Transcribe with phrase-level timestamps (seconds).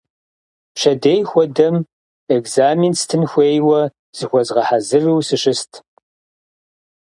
[0.73, 1.75] Пщэдей хуэдэм
[2.37, 3.81] экзамен стын хуейуэ,
[4.17, 5.71] зыхуэзгъэхьэзыру сыщыст.